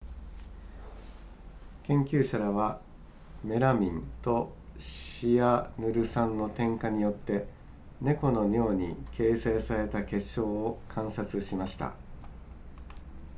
[1.83, 2.81] 研究者らは
[3.43, 7.47] メラミンとシアヌル酸の添加によって
[8.01, 11.93] 猫の尿に形成された結晶を観察しました